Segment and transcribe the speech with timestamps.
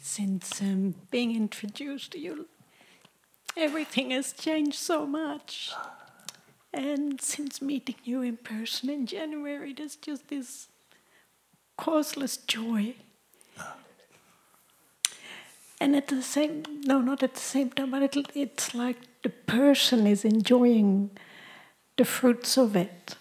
[0.00, 2.46] Since um, being introduced to you,
[3.56, 5.72] everything has changed so much.
[6.78, 10.68] And since meeting you in person in January, there's just this
[11.76, 12.94] causeless joy.
[13.58, 13.74] Ah.
[15.80, 19.28] And at the same, no, not at the same time, but it, it's like the
[19.28, 21.10] person is enjoying
[21.96, 23.16] the fruits of it.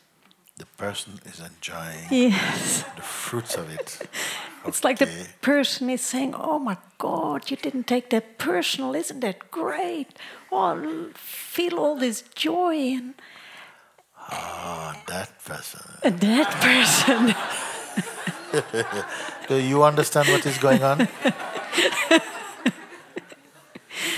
[0.58, 2.84] The person is enjoying Yes.
[2.96, 3.90] the fruits of it.
[4.68, 5.10] It's like the
[5.42, 8.96] person is saying, "Oh my God, you didn't take that personal.
[8.96, 10.10] Isn't that great?
[10.52, 13.14] Oh, feel all this joy." And,
[14.30, 15.82] Ah, that person.
[16.04, 17.34] and that person,
[19.48, 21.08] Do you understand what is going on?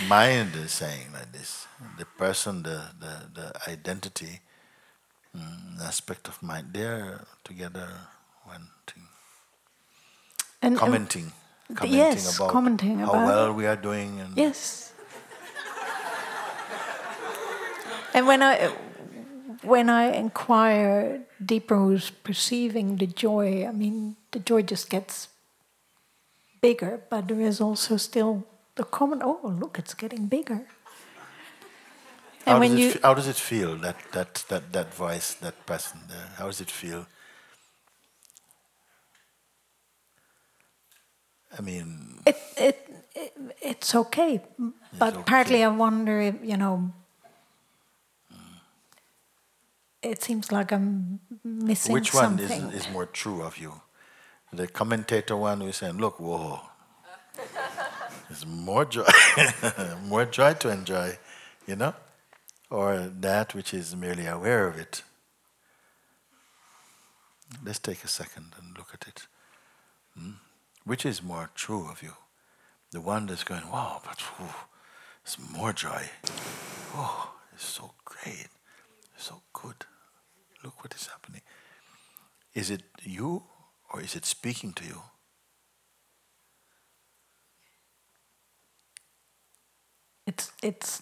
[0.08, 1.68] Mind is saying like this.
[1.98, 4.42] The person, the, the, the identity,
[5.38, 7.88] mm, aspect of mind, they're together
[8.46, 8.96] when to-
[10.62, 11.32] and uh, commenting.
[11.76, 14.20] Commenting yes, about commenting how about- well we are doing.
[14.20, 14.92] And yes.
[18.14, 18.74] And when I
[19.62, 23.66] when I inquire deeper, who's perceiving the joy?
[23.68, 25.30] I mean, the joy just gets
[26.62, 30.66] bigger, but there is also still the common, Oh, look, it's getting bigger.
[32.46, 35.34] And how, when does you it, how does it feel, that, that, that, that voice,
[35.36, 36.30] that person there?
[36.38, 37.06] How does it feel?
[41.58, 44.42] I mean, It, it, it it's okay,
[45.00, 45.24] but okay.
[45.26, 46.94] partly I wonder if you know.
[50.02, 52.70] It seems like I'm missing which one something.
[52.70, 53.82] is, is more true of you?
[54.54, 56.62] The commentator one who is saying, look, whoa,
[58.30, 59.04] there's more joy,
[60.06, 61.18] more joy to enjoy,
[61.68, 61.94] you know?
[62.70, 65.04] Or that which is merely aware of it.
[67.64, 69.28] Let's take a second and look at it.
[70.18, 70.32] Hmm?
[70.86, 72.14] Which is more true of you?
[72.92, 74.48] The one that's going, wow, but whew,
[75.24, 76.10] it's more joy.
[76.96, 78.48] Oh, it's so great,
[79.20, 79.86] so good.
[80.64, 81.42] Look what is happening.
[82.54, 83.44] Is it you
[83.94, 85.02] or is it speaking to you?
[90.26, 91.02] It's it's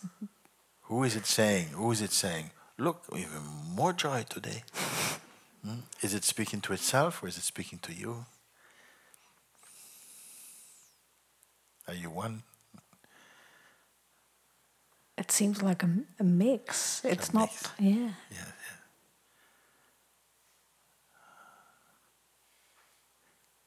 [0.84, 1.68] Who is it saying?
[1.74, 2.52] Who is it saying?
[2.78, 3.42] Look, even
[3.76, 4.64] more joy today.
[5.66, 5.80] Hmm?
[6.02, 8.26] Is it speaking to itself or is it speaking to you?
[11.88, 12.44] Are you one?
[15.28, 15.90] It seems like a,
[16.22, 17.04] a mix.
[17.04, 17.70] It's not mix.
[17.80, 17.94] yeah.
[17.96, 18.78] Yeah, yeah.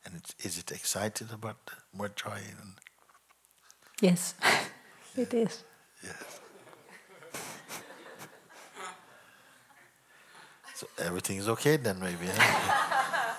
[0.07, 1.59] And it's, is it excited about
[1.93, 2.41] more joy?
[2.61, 2.73] And,
[4.01, 4.35] Yes,
[5.17, 5.63] it is.
[6.03, 6.41] yes.
[10.75, 12.27] So everything is okay then, maybe.
[12.35, 13.35] Huh?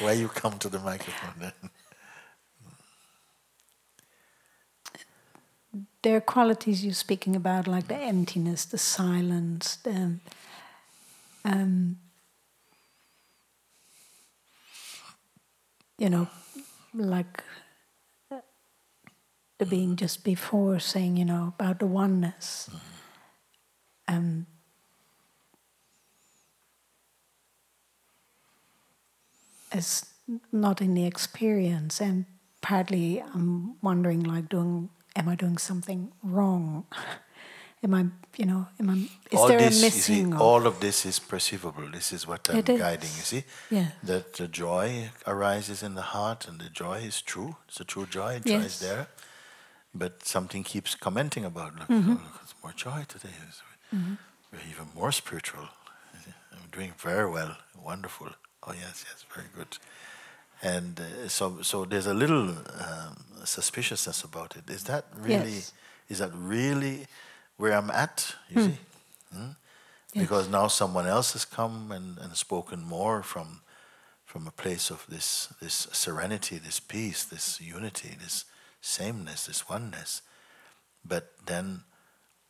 [0.00, 1.70] Why you come to the microphone then?
[6.02, 10.18] There are qualities you're speaking about, like the emptiness, the silence, the
[11.44, 11.98] um,
[15.98, 16.28] you know,
[16.94, 17.44] like
[18.30, 18.40] uh,
[19.58, 22.68] the being just before saying, you know, about the oneness.
[24.08, 24.46] Um,
[29.74, 30.06] is
[30.50, 32.26] not in the experience, and
[32.60, 36.84] partly I'm wondering, like, doing, am I doing something wrong?
[37.84, 38.06] Am I,
[38.36, 38.94] you know, am I?
[39.32, 40.32] Is all there this, a see, missing?
[40.34, 41.88] of, all of this is perceivable.
[41.90, 42.78] This is what I'm It is.
[42.78, 43.10] guiding.
[43.16, 43.88] You see, Yeah.
[44.04, 47.56] that the joy arises in the heart, and the joy is true.
[47.66, 48.38] It's a true joy.
[48.38, 48.64] Joy Yes.
[48.66, 49.08] is there,
[49.92, 51.74] but something keeps commenting about.
[51.74, 52.10] Look, Mm-hmm.
[52.12, 53.34] oh, look, it's more joy today.
[53.48, 53.62] It's-
[54.52, 55.68] We're even more spiritual.
[56.52, 57.56] I'm doing very well.
[57.84, 58.28] Wonderful.
[58.62, 59.76] Oh yes, yes, very good.
[60.62, 64.70] And uh, so, so there's a little um, suspiciousness about it.
[64.70, 65.54] Is that really?
[65.54, 65.72] Yes.
[66.08, 67.06] Is that really
[67.56, 68.34] where I'm at?
[68.50, 68.78] You see.
[69.34, 69.48] Hmm?
[70.14, 70.24] Yes.
[70.24, 73.62] because now someone else has come and, and spoken more from
[74.26, 78.44] from a place of this this serenity, this peace, this unity, this
[78.80, 80.22] sameness, this oneness.
[81.04, 81.84] But then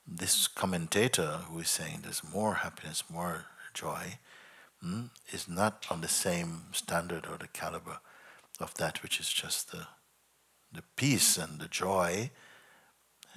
[0.07, 4.19] this commentator who is saying there's more happiness, more joy,
[4.83, 7.99] hmm, is not on the same standard or the caliber
[8.61, 9.87] of that which is just the
[10.75, 12.31] the peace and the joy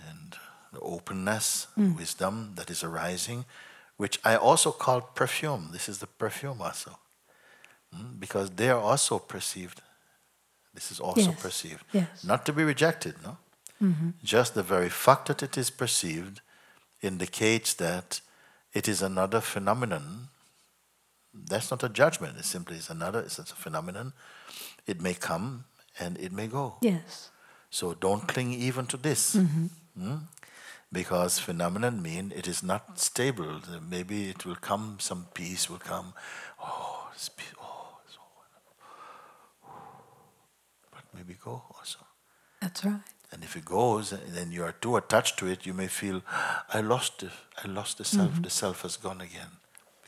[0.07, 0.35] and
[0.71, 3.45] the openness, wisdom that is arising
[3.97, 5.69] which I also call perfume.
[5.71, 6.99] This is the perfume also.
[7.95, 9.81] Mm, Because they are also perceived.
[10.73, 11.83] This is also Yes, perceived.
[11.93, 12.23] yes.
[12.23, 13.37] Not to be rejected, no?
[14.23, 16.41] Just the very fact that it is perceived
[17.01, 18.21] indicates that
[18.73, 20.29] it is another phenomenon.
[21.47, 22.37] That's not a judgment.
[22.37, 23.19] It simply is another.
[23.19, 24.13] It's a phenomenon.
[24.87, 25.65] It may come
[25.99, 26.75] and it may go.
[26.81, 27.31] Yes.
[27.69, 29.35] So don't cling even to this.
[29.99, 30.21] Mm?
[30.91, 33.61] Because phenomenon mean it is not stable.
[33.89, 36.13] Maybe it will come, some peace will come.
[36.63, 38.19] Oh, this peace, oh, so
[40.91, 41.99] but maybe go also.
[42.61, 43.01] That's right.
[43.31, 46.21] And if it goes, and then you are too attached to it, you may feel,
[46.73, 47.31] I lost it.
[47.61, 48.41] I lost the self.
[48.41, 49.57] The self has gone again.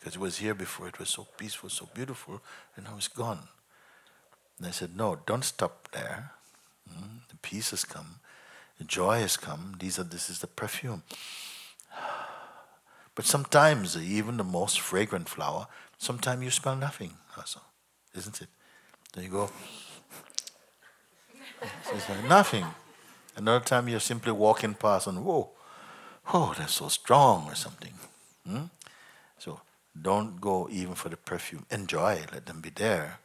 [0.07, 0.87] Because it was here before.
[0.87, 2.41] It was so peaceful, so beautiful,
[2.77, 3.49] and now it's gone.
[4.57, 6.31] And I said, no, don't stop there.
[6.89, 8.21] Mm, The peace has come.
[8.77, 9.75] The joy has come.
[9.77, 11.03] These are, this is the perfume.
[13.15, 15.67] But sometimes, uh, even the most fragrant flower,
[15.97, 17.59] sometimes you smell nothing also,
[18.15, 18.47] isn't it?
[19.11, 19.49] Then you go,
[22.29, 22.65] nothing.
[23.35, 25.49] Another time you're simply walking past and whoa,
[26.33, 27.93] oh, that's so strong or something.
[28.45, 28.67] Hmm?
[29.39, 29.59] So
[30.01, 31.65] don't go even for the perfume.
[31.69, 33.19] Enjoy, let them be there.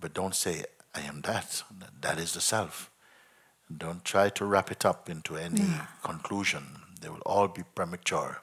[0.00, 0.64] But don't say,
[0.94, 1.62] I am that.
[2.00, 2.90] That is the self.
[3.74, 5.64] Don't try to wrap it up into any
[6.02, 6.64] conclusion.
[7.00, 8.42] They will all be premature.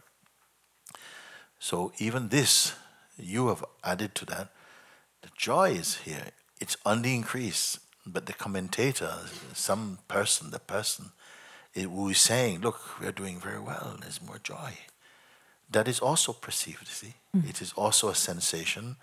[1.60, 2.74] So even this,
[3.18, 4.50] you have added to that.
[5.22, 6.28] The joy is here.
[6.60, 7.80] It's on the increase.
[8.06, 9.14] But the commentator,
[9.54, 11.12] some person, the person,
[11.76, 14.74] it, who is saying, look, we're doing very well, there's more joy.
[15.72, 17.14] That is also perceived, see?
[17.48, 18.96] It is also a sensation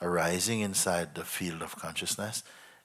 [0.00, 2.42] arising inside the field of consciousness,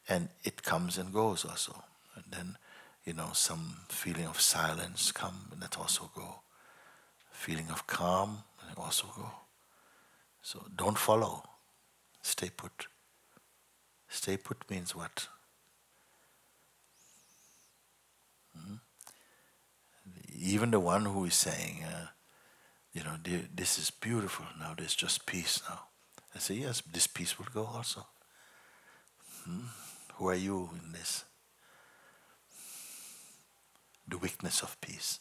[0.10, 1.84] and it comes and goes also.
[2.16, 2.58] And then,
[3.06, 6.42] you know, some feeling of silence come, and that also go.
[7.32, 9.32] Feeling of calm, and it also go.
[10.42, 11.44] So don't follow.
[12.22, 12.88] Stay put.
[14.10, 15.28] Stay put means what?
[18.58, 18.76] Hmm?
[20.36, 22.08] Even the one who is saying, uh,
[22.94, 25.88] you know, "Dear, this is beautiful now, there's just peace now.
[26.36, 28.06] I say, yes, this peace will go also.
[29.44, 29.68] Hmm?
[30.16, 31.26] Who are you in this?
[34.08, 35.20] The weakness of peace.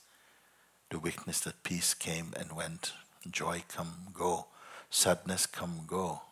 [0.91, 2.93] The weakness that peace came and went,
[3.31, 4.47] joy come, go,
[4.91, 6.23] sadness come, go.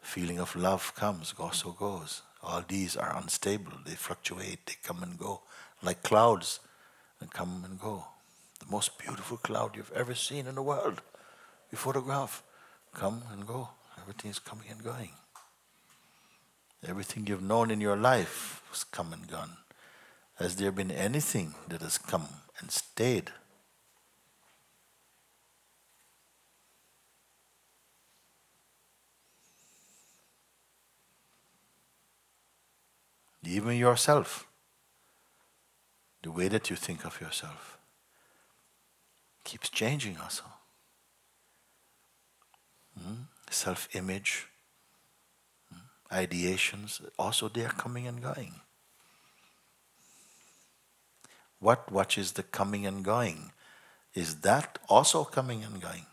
[0.00, 2.22] Feeling of love comes, also goes.
[2.42, 3.72] All these are unstable.
[3.84, 5.42] They fluctuate, they come and go,
[5.82, 6.60] like clouds
[7.18, 8.04] that come and go.
[8.60, 11.02] The most beautiful cloud you've ever seen in the world.
[11.72, 12.42] You photograph,
[12.94, 13.70] come and go.
[14.00, 15.10] Everything is coming and going.
[16.86, 19.56] Everything you've known in your life has come and gone.
[20.36, 22.28] Has there been anything that has come
[22.58, 23.30] and stayed?
[33.44, 34.46] Even yourself,
[36.22, 37.79] the way that you think of yourself,
[39.50, 40.44] keeps changing also.
[43.50, 44.46] Self image,
[46.12, 48.54] ideations, also they are coming and going.
[51.58, 53.50] What watches the coming and going?
[54.14, 56.06] Is that also coming and going?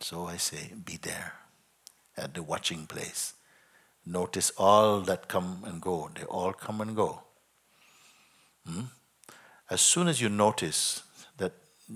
[0.00, 1.34] So I say, be there
[2.16, 3.34] at the watching place.
[4.06, 6.10] Notice all that come and go.
[6.14, 7.22] They all come and go.
[8.66, 8.86] Hmm?
[9.68, 11.02] As soon as you notice
[11.38, 11.52] that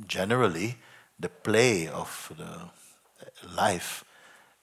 [0.07, 0.77] generally
[1.19, 2.71] the play of the
[3.55, 4.05] life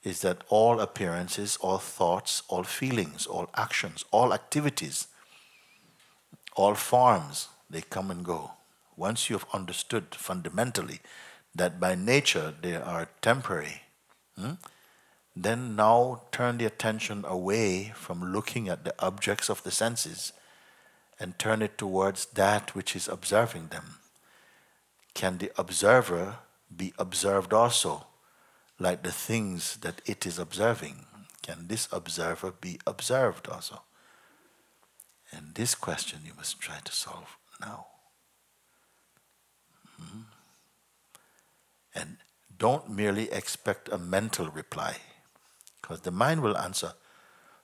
[0.02, 5.08] is that all appearances, all thoughts, all feelings, all actions, all activities,
[6.54, 8.52] all forms, they come and go.
[8.96, 11.00] Once you have understood fundamentally
[11.54, 13.82] that by nature they are temporary,
[14.36, 14.52] hmm,
[15.34, 20.32] then now turn the attention away from looking at the objects of the senses
[21.18, 23.98] and turn it towards that which is observing them.
[25.14, 26.38] Can the observer
[26.74, 28.06] be observed also,
[28.78, 31.06] like the things that it is observing?
[31.42, 33.82] Can this observer be observed also?
[35.32, 37.86] And this question you must try to solve now.
[40.00, 40.24] Mhm.
[41.94, 42.18] And
[42.56, 45.00] don't merely expect a mental reply,
[45.80, 46.94] because the mind will answer,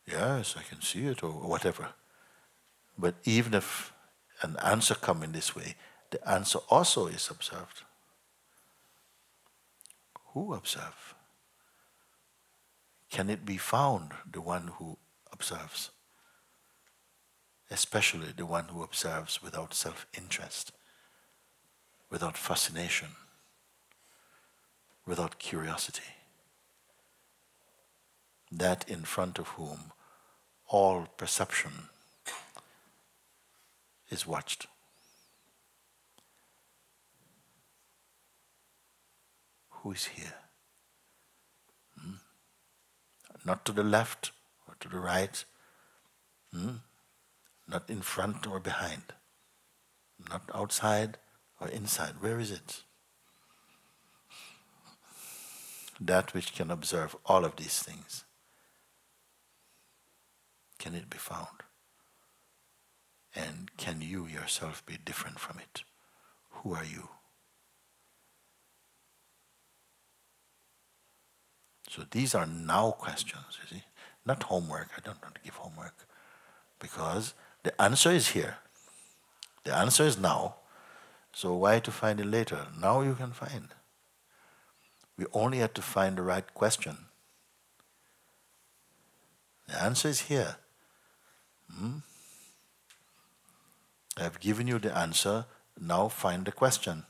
[0.06, 1.94] Yes, I can see it, or whatever.
[2.98, 3.92] But even if
[4.42, 5.76] an answer come in this way,
[6.10, 7.82] the answer also is observed.
[10.32, 11.14] Who observe?
[13.10, 14.98] Can it be found, the one who
[15.32, 15.90] observes?
[17.70, 20.72] Especially the one who observes without self interest,
[22.10, 23.08] without fascination.
[25.06, 26.02] without curiosity.
[28.50, 29.92] That in front of whom
[30.66, 31.90] all perception
[34.10, 34.66] is watched.
[39.70, 40.34] Who is here?
[42.00, 42.14] Hmm?
[43.44, 44.30] Not to the left
[44.66, 45.44] or to the right,
[46.52, 46.76] hmm?
[47.68, 49.02] not in front or behind,
[50.30, 51.18] not outside
[51.60, 52.14] or inside.
[52.20, 52.82] Where is it?
[56.00, 58.24] That which can observe all of these things.
[60.78, 61.62] Can it be found?
[63.34, 65.82] And can you yourself be different from it?
[66.50, 67.08] Who are you?
[71.88, 73.84] So these are now questions, you see.
[74.26, 74.88] Not homework.
[74.96, 76.06] I don't want to give homework.
[76.80, 78.58] Because the answer is here.
[79.64, 80.56] The answer is now.
[81.32, 82.66] So why to find it later?
[82.80, 83.68] Now you can find.
[85.16, 87.06] We only have to find the right question.
[89.68, 90.56] The answer is here.
[91.72, 91.98] Hmm?
[94.16, 95.46] I have given you the answer.
[95.80, 97.04] Now find the question.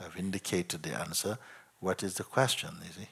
[0.00, 1.38] I've indicated the answer.
[1.80, 3.08] What is the question, you see?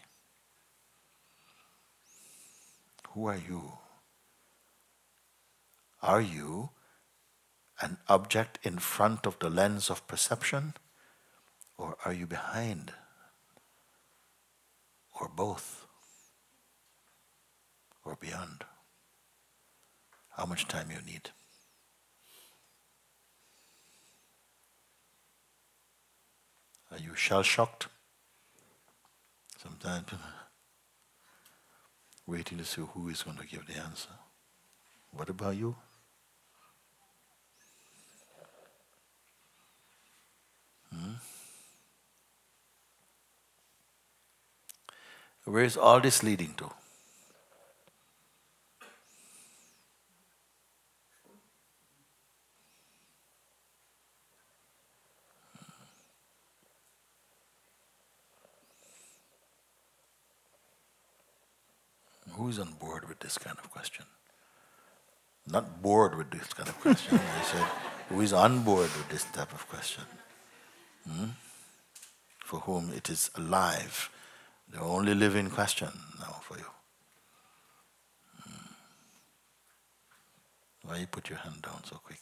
[3.10, 3.72] Who are you?
[6.02, 6.70] Are you
[7.80, 10.74] an object in front of the lens of perception?
[11.78, 12.92] Or are you behind?
[15.20, 15.86] Or both?
[18.04, 18.64] Or beyond?
[20.36, 21.30] How much time you need?
[26.90, 27.88] Are you shell shocked?
[29.56, 30.08] Sometimes
[32.26, 34.10] waiting to see who is going to give the answer.
[35.10, 35.74] What about you?
[40.94, 41.12] Hmm?
[45.44, 46.70] Where is all this leading to?
[62.36, 64.04] Who's on board with this kind of question?
[65.48, 67.18] Not bored with this kind of question.
[67.18, 67.66] I said,
[68.08, 70.04] who is on board with this type of question?
[71.08, 71.30] Hmm?
[72.38, 74.10] For whom it is alive,
[74.72, 75.88] the only living question
[76.20, 76.70] now for you.
[78.42, 78.72] Hmm.
[80.84, 82.20] Why you put your hand down so quick?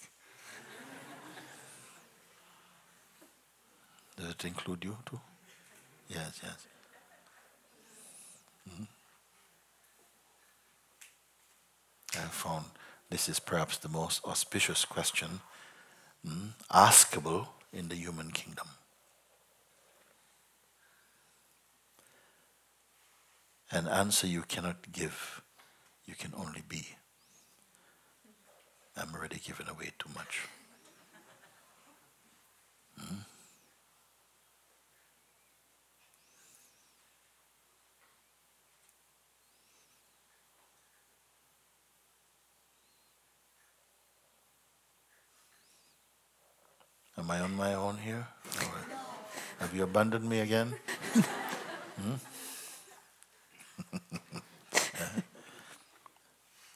[4.16, 5.20] Does it include you too?
[6.08, 6.66] Yes, yes.
[8.70, 8.84] Hmm?
[12.16, 12.66] I have found
[13.10, 15.40] this is perhaps the most auspicious question
[16.26, 18.68] mm, askable in the human kingdom.
[23.70, 25.42] An answer you cannot give,
[26.04, 26.86] you can only be.
[28.96, 30.42] I'm already giving away too much.
[33.00, 33.24] Mm?
[47.24, 48.26] Am I on my own here?
[48.60, 48.84] Or
[49.58, 50.74] have you abandoned me again?
[51.98, 52.16] hmm?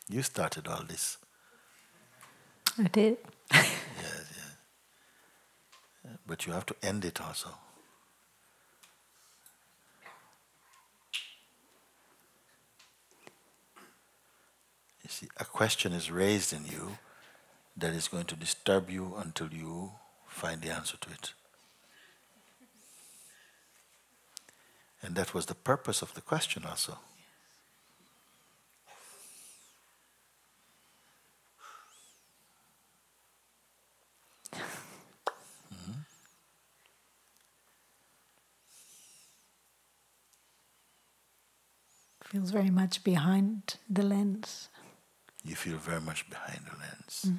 [0.09, 1.19] you started all this.
[2.78, 3.19] I did.
[3.52, 4.57] yes, yes.
[6.26, 7.50] But you have to end it also.
[15.02, 16.97] You see, a question is raised in you
[17.76, 19.93] that is going to disturb you until you
[20.38, 21.33] find the answer to it.
[25.02, 26.99] And that was the purpose of the question also.
[35.73, 36.00] Mm-hmm.
[42.25, 44.68] Feels very much behind the lens.
[45.45, 47.25] You feel very much behind the lens.
[47.26, 47.38] Mm.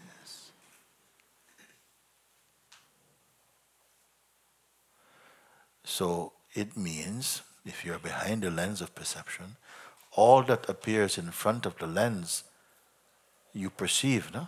[5.84, 9.56] So it means, if you're behind the lens of perception,
[10.12, 12.44] all that appears in front of the lens
[13.54, 14.48] you perceive, no?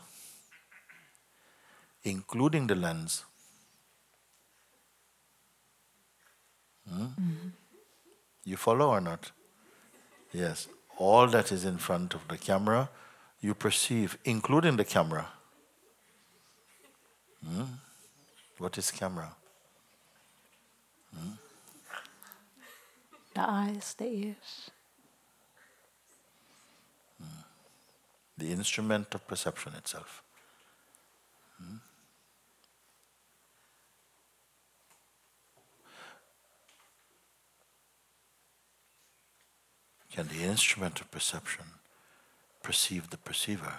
[2.04, 3.26] Including the lens.
[6.90, 7.04] Hmm?
[7.04, 7.50] Mm-hmm.
[8.44, 9.32] You follow or not?
[10.34, 10.68] Yes.
[10.98, 12.90] All that is in front of the camera
[13.40, 15.28] you perceive, including the camera.
[17.46, 17.64] Hmm?
[18.58, 19.36] What is camera?
[23.34, 24.72] The eyes, the ears.
[28.38, 30.24] The instrument of perception itself.
[40.12, 41.64] Can the instrument of perception
[42.62, 43.76] perceive the perceiver?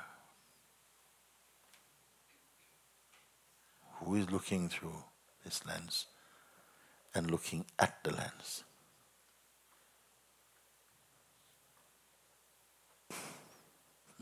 [4.00, 5.04] Who is looking through
[5.44, 6.06] this lens
[7.14, 8.64] and looking at the lens?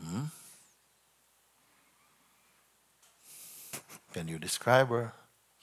[0.01, 0.25] Hmm?
[4.13, 5.13] Can you describe her?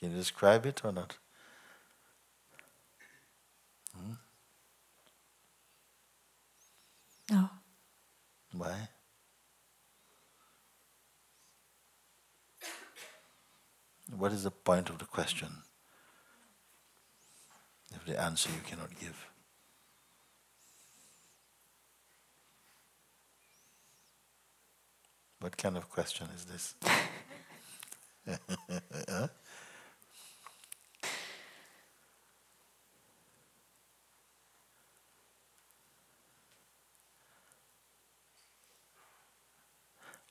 [0.00, 1.16] Can you describe it or not?
[3.94, 4.12] Hmm?
[7.30, 7.50] No.
[8.52, 8.88] Why?
[14.16, 15.48] What is the point of the question
[17.94, 19.26] if the answer you cannot give?
[25.40, 26.74] What kind of question is this?
[29.08, 29.28] Huh?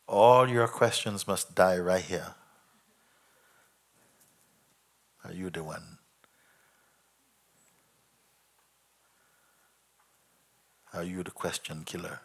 [0.08, 2.36] All your questions must die right here.
[5.26, 5.97] Are you the one?
[10.98, 12.22] Are you the question killer?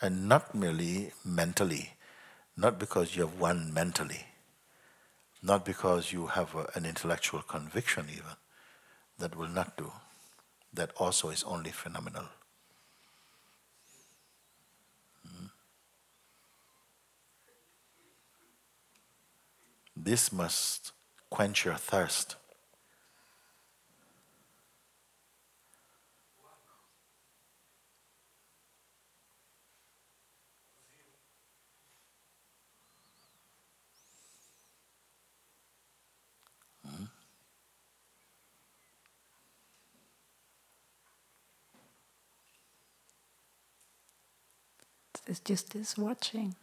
[0.00, 1.94] And not merely mentally,
[2.56, 4.26] not because you have won mentally,
[5.42, 8.36] not because you have a, an intellectual conviction, even,
[9.18, 9.90] that will not do.
[10.72, 12.26] That also is only phenomenal.
[20.00, 20.92] This must
[21.28, 22.36] quench your thirst.
[45.26, 46.54] It's just this watching.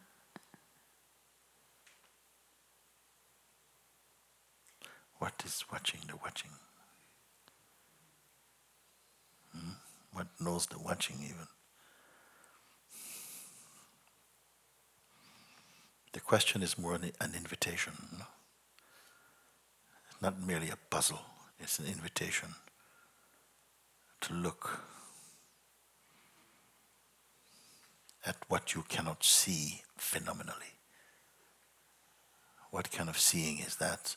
[5.19, 6.51] What is watching the watching?
[9.55, 9.71] Hmm?
[10.11, 11.47] What knows the watching even?
[16.13, 17.93] The question is more an, invitation.
[18.17, 18.25] No?
[20.09, 21.21] It's not merely a puzzle,
[21.59, 22.49] it's an invitation
[24.21, 24.79] to look
[28.25, 30.73] at what you cannot see phenomenally.
[32.71, 34.15] What kind of seeing is that?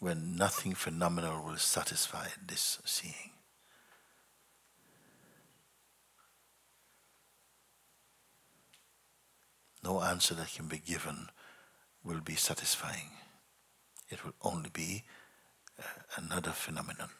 [0.00, 3.32] When nothing phenomenal will satisfy this seeing.
[9.84, 11.28] No answer that can be given
[12.02, 13.10] will be satisfying.
[14.08, 15.04] It will only be
[15.78, 15.82] uh,
[16.16, 17.10] another phenomenon.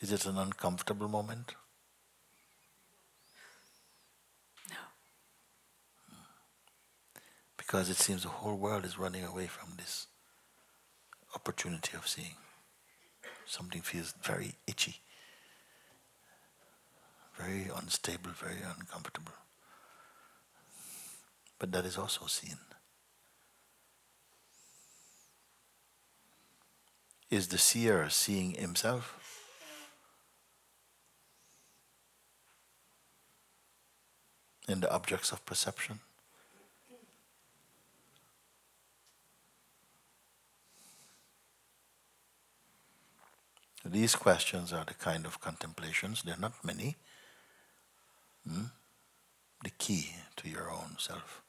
[0.00, 1.54] Is it an uncomfortable moment?
[4.70, 4.76] No.
[7.58, 10.06] Because it seems the whole world is running away from this
[11.34, 12.36] opportunity of seeing.
[13.44, 14.96] Something feels very itchy,
[17.36, 19.34] very unstable, very uncomfortable.
[21.58, 22.56] But that is also seen.
[27.28, 29.39] Is the seer seeing himself?
[34.70, 36.00] In the objects of perception?
[43.84, 46.96] These questions are the kind of contemplations, they're not many.
[48.46, 48.66] Hmm?
[49.64, 51.42] The key to your own self.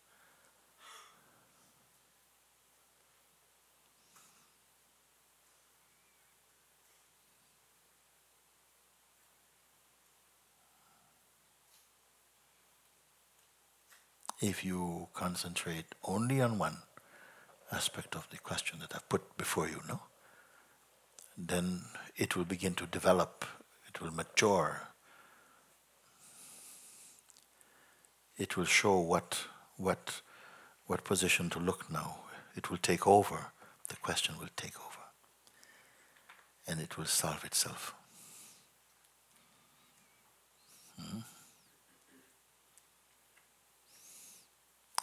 [14.42, 16.78] If you concentrate only on one
[17.72, 20.02] aspect of the question that I've put before you, no?
[21.38, 21.82] Then
[22.18, 23.46] it will begin to develop,
[23.88, 24.90] it will mature,
[28.38, 29.46] it will show what
[29.78, 30.22] what
[30.88, 32.18] what position to look now
[32.56, 33.52] it will take over.
[33.88, 34.88] The question will take over.
[36.68, 37.94] And it will solve itself.
[41.00, 41.20] Hmm?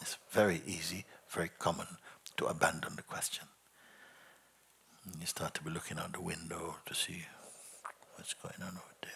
[0.01, 1.87] It's very easy, very common
[2.37, 3.45] to abandon the question.
[5.19, 7.25] You start to be looking out the window to see
[8.15, 9.11] what's going on over there.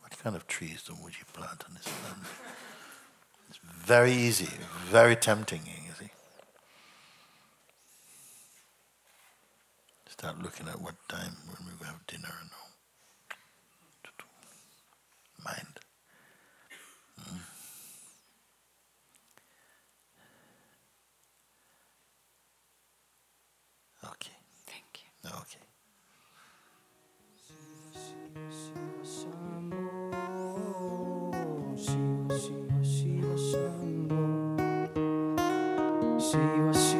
[0.00, 2.26] What kind of trees would you plant on this land?
[3.48, 4.48] It's very easy,
[4.86, 6.10] very tempting, you see.
[10.08, 12.70] Start looking at what time when we have dinner and all.
[15.44, 15.80] Mind.
[17.20, 17.40] Mm.
[24.04, 24.32] Okay.
[24.66, 25.08] Thank you.
[25.30, 25.60] Okay.
[27.38, 29.90] Shiva Shiva Shiva Shambho
[31.78, 33.22] Shiva Shiva
[36.22, 36.91] Shiva